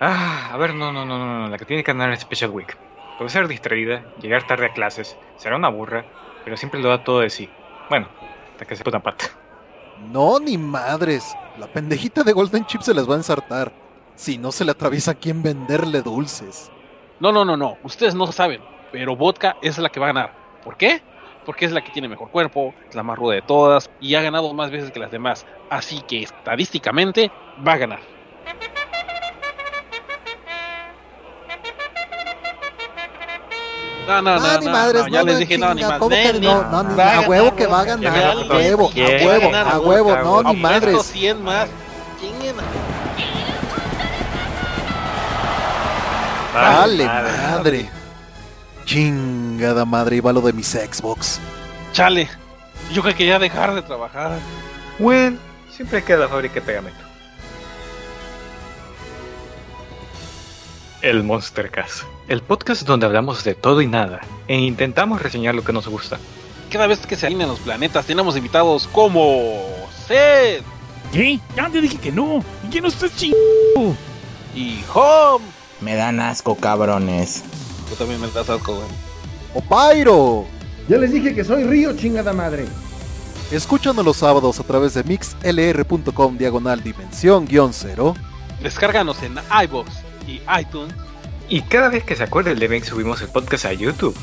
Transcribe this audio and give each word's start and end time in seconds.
Ah, 0.00 0.50
a 0.52 0.56
ver, 0.56 0.74
no, 0.74 0.92
no, 0.92 1.04
no, 1.04 1.18
no, 1.18 1.40
no, 1.40 1.48
la 1.48 1.58
que 1.58 1.64
tiene 1.64 1.82
que 1.82 1.90
andar 1.90 2.10
en 2.10 2.20
Special 2.20 2.50
Week. 2.50 2.76
Puede 3.16 3.30
ser 3.30 3.48
distraída, 3.48 4.04
llegar 4.20 4.46
tarde 4.46 4.66
a 4.66 4.72
clases, 4.72 5.16
será 5.36 5.56
una 5.56 5.70
burra, 5.70 6.04
pero 6.44 6.56
siempre 6.56 6.80
lo 6.80 6.88
da 6.88 7.02
todo 7.02 7.20
de 7.20 7.30
sí. 7.30 7.48
Bueno, 7.90 8.08
hasta 8.52 8.64
que 8.64 8.76
se 8.76 8.84
puta 8.84 9.00
pata. 9.00 9.26
No, 10.12 10.38
ni 10.38 10.56
madres. 10.56 11.34
La 11.58 11.66
pendejita 11.66 12.22
de 12.22 12.32
Golden 12.32 12.64
Chip 12.66 12.82
se 12.82 12.94
les 12.94 13.08
va 13.08 13.14
a 13.14 13.18
ensartar. 13.18 13.72
Si 14.14 14.38
no 14.38 14.52
se 14.52 14.64
le 14.64 14.70
atraviesa 14.70 15.12
a 15.12 15.14
quien 15.14 15.42
venderle 15.42 16.02
dulces. 16.02 16.70
No, 17.18 17.32
no, 17.32 17.44
no, 17.44 17.56
no. 17.56 17.78
Ustedes 17.82 18.14
no 18.14 18.30
saben. 18.30 18.60
Pero 18.92 19.16
Vodka 19.16 19.56
es 19.60 19.78
la 19.78 19.88
que 19.88 19.98
va 19.98 20.06
a 20.06 20.12
ganar. 20.12 20.32
¿Por 20.62 20.76
qué? 20.76 21.02
Porque 21.44 21.64
es 21.64 21.72
la 21.72 21.82
que 21.82 21.90
tiene 21.90 22.08
mejor 22.08 22.30
cuerpo, 22.30 22.74
es 22.88 22.94
la 22.94 23.02
más 23.02 23.18
ruda 23.18 23.34
de 23.34 23.42
todas 23.42 23.90
y 24.00 24.14
ha 24.14 24.22
ganado 24.22 24.54
más 24.54 24.70
veces 24.70 24.92
que 24.92 25.00
las 25.00 25.10
demás. 25.10 25.46
Así 25.70 26.02
que 26.02 26.22
estadísticamente 26.22 27.32
va 27.66 27.72
a 27.72 27.78
ganar. 27.78 28.17
No, 34.08 34.22
no, 34.22 34.38
no, 34.40 34.46
ah, 34.46 34.56
ni 34.58 34.64
no, 34.66 34.72
madres, 34.72 35.02
no, 35.02 35.08
ya 35.08 35.18
no, 35.20 35.24
les 35.26 35.38
dije 35.38 35.58
no, 35.58 35.68
ni 35.74 35.74
chinga, 35.82 35.88
más. 35.90 35.98
¿cómo 35.98 36.08
que 36.10 36.32
Nen, 36.32 36.42
no? 36.42 36.62
No, 36.70 36.82
ni- 36.82 37.00
a 37.02 37.20
huevo 37.28 37.54
que 37.54 37.66
va 37.66 37.80
a 37.80 37.84
ganar, 37.84 38.16
a 38.16 38.34
huevo, 38.54 38.90
a 38.90 38.94
huevo, 38.96 39.58
a 39.58 39.78
huevo, 39.78 40.16
no, 40.42 40.42
ni 40.52 40.56
madres. 40.56 41.02
100 41.12 41.44
más. 41.44 41.68
Madre. 46.54 47.90
Chingada 48.84 49.84
madre, 49.84 50.16
iba 50.16 50.32
lo 50.32 50.40
de 50.40 50.52
mis 50.52 50.68
Xbox. 50.68 51.40
Chale. 51.92 52.28
Yo 52.92 53.02
que 53.02 53.14
quería 53.14 53.38
dejar 53.38 53.74
de 53.74 53.82
trabajar. 53.82 54.32
Well, 54.98 55.38
siempre 55.70 56.02
queda 56.02 56.20
la 56.20 56.28
fábrica 56.28 56.54
de 56.54 56.60
pegamento. 56.62 56.98
El 61.08 61.24
Monster 61.24 61.70
Cast, 61.70 62.02
el 62.28 62.42
podcast 62.42 62.82
donde 62.82 63.06
hablamos 63.06 63.42
de 63.42 63.54
todo 63.54 63.80
y 63.80 63.86
nada 63.86 64.20
e 64.46 64.58
intentamos 64.58 65.22
reseñar 65.22 65.54
lo 65.54 65.64
que 65.64 65.72
nos 65.72 65.88
gusta. 65.88 66.18
Cada 66.70 66.86
vez 66.86 66.98
que 67.06 67.16
se 67.16 67.26
alinean 67.26 67.48
los 67.48 67.60
planetas 67.60 68.04
tenemos 68.04 68.36
invitados 68.36 68.86
como 68.92 69.64
Seth 70.06 70.62
¿Qué? 71.10 71.40
Ya 71.56 71.70
te 71.70 71.80
dije 71.80 71.96
que 71.96 72.12
no. 72.12 72.44
¿Y 72.62 72.68
que 72.68 72.82
no 72.82 72.88
estás 72.88 73.16
ching... 73.16 73.32
y 74.54 74.80
Home. 74.92 75.46
Me 75.80 75.94
dan 75.94 76.20
asco, 76.20 76.54
cabrones. 76.54 77.42
Tú 77.88 77.94
también 77.94 78.20
me 78.20 78.28
das 78.28 78.50
asco, 78.50 78.74
güey. 78.74 78.88
¡O 79.54 79.62
Pyro! 79.62 80.44
Ya 80.90 80.98
les 80.98 81.10
dije 81.10 81.34
que 81.34 81.42
soy 81.42 81.64
Río, 81.64 81.96
chingada 81.96 82.34
madre. 82.34 82.66
Escúchanos 83.50 84.04
los 84.04 84.18
sábados 84.18 84.60
a 84.60 84.62
través 84.62 84.92
de 84.92 85.04
mixlr.com 85.04 86.36
diagonal 86.36 86.82
dimensión 86.82 87.46
guion 87.46 87.72
cero. 87.72 88.14
Descárganos 88.62 89.22
en 89.22 89.36
iBox 89.64 90.07
y 90.28 90.42
iTunes. 90.60 90.94
Y 91.48 91.62
cada 91.62 91.88
vez 91.88 92.04
que 92.04 92.14
se 92.14 92.22
acuerde 92.22 92.52
el 92.52 92.62
evento 92.62 92.88
subimos 92.88 93.22
el 93.22 93.28
podcast 93.28 93.64
a 93.64 93.72
YouTube. 93.72 94.14